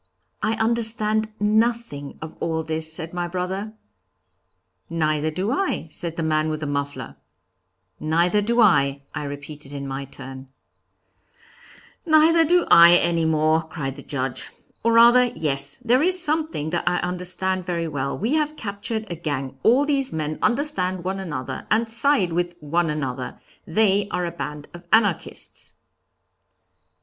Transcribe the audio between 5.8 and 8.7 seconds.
said the man with the muffler; 'Neither do